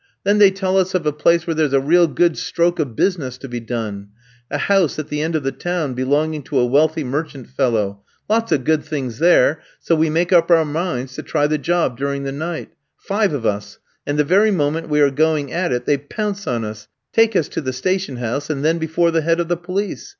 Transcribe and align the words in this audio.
Then 0.23 0.39
they 0.39 0.49
tell 0.49 0.79
us 0.79 0.95
of 0.95 1.05
a 1.05 1.13
place 1.13 1.45
where 1.45 1.53
there's 1.53 1.73
a 1.73 1.79
real 1.79 2.07
good 2.07 2.35
stroke 2.35 2.79
of 2.79 2.95
business 2.95 3.37
to 3.37 3.47
be 3.47 3.59
done 3.59 4.07
a 4.49 4.57
house 4.57 4.97
at 4.97 5.09
the 5.09 5.21
end 5.21 5.35
of 5.35 5.43
the 5.43 5.51
town 5.51 5.93
belonging 5.93 6.41
to 6.45 6.57
a 6.57 6.65
wealthy 6.65 7.03
merchant 7.03 7.47
fellow; 7.47 8.01
lots 8.27 8.51
of 8.51 8.63
good 8.63 8.83
things 8.83 9.19
there, 9.19 9.61
so 9.79 9.93
we 9.95 10.09
make 10.09 10.33
up 10.33 10.49
our 10.49 10.65
minds 10.65 11.13
to 11.17 11.21
try 11.21 11.45
the 11.45 11.59
job 11.59 11.99
during 11.99 12.23
the 12.23 12.31
night; 12.31 12.69
five 12.97 13.31
of 13.31 13.45
us, 13.45 13.77
and 14.07 14.17
the 14.17 14.23
very 14.23 14.49
moment 14.49 14.89
we 14.89 15.01
are 15.01 15.11
going 15.11 15.51
at 15.53 15.71
it 15.71 15.85
they 15.85 15.97
pounce 15.99 16.47
on 16.47 16.65
us, 16.65 16.87
take 17.13 17.35
us 17.35 17.47
to 17.49 17.61
the 17.61 17.71
station 17.71 18.15
house, 18.15 18.49
and 18.49 18.65
then 18.65 18.79
before 18.79 19.11
the 19.11 19.21
head 19.21 19.39
of 19.39 19.49
the 19.49 19.55
police. 19.65 20.09